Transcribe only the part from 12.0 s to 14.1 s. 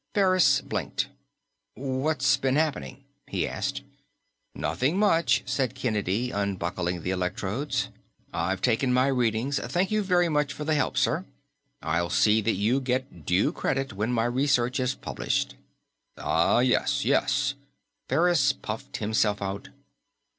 see that you get due credit